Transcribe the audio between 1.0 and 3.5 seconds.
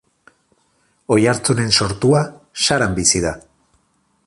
Oiartzunen sortua, Saran bizi da.